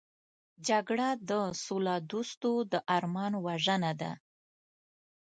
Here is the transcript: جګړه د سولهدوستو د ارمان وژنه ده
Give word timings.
جګړه 0.67 1.09
د 1.29 1.31
سولهدوستو 1.63 2.51
د 2.71 2.73
ارمان 2.95 3.33
وژنه 3.45 3.91
ده 4.01 4.11